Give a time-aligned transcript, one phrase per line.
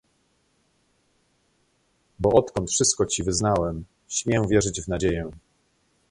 [2.19, 5.31] "bo odkąd wszystko ci wyznałem, śmiem wierzyć w nadzieję."